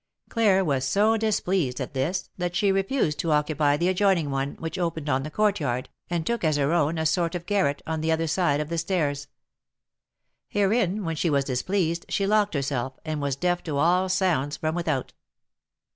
[0.29, 4.79] Claire was so displeased at this, that she refused to occupy the adjoining one, which
[4.79, 8.01] opened on the court yard, and took as her own, a sort of garret, on
[8.01, 9.27] the other side of the stairs.
[10.47, 14.73] Herein, when she was displeased, she locked herself, and was deaf to all sounds from
[14.73, 15.13] without.